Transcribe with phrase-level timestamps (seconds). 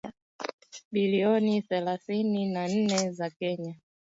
[0.91, 3.75] bilioni thelathini na nne za Kenya